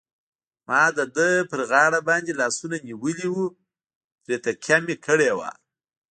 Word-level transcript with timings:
ما 0.67 0.83
د 0.97 0.99
ده 1.15 1.29
پر 1.49 1.61
غاړه 1.69 1.99
باندې 2.09 2.31
لاسونه 2.41 2.75
نیولي 2.87 3.27
وو، 3.31 3.45
پرې 4.23 4.37
تکیه 4.45 4.77
مې 4.85 4.95
کړې 5.05 5.31
وه. 5.37 5.49